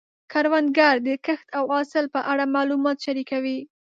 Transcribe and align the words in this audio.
کروندګر 0.31 0.95
د 1.07 1.09
کښت 1.25 1.47
او 1.57 1.63
حاصل 1.75 2.05
په 2.15 2.19
اړه 2.31 2.43
معلومات 2.55 2.97
شریکوي 3.05 3.59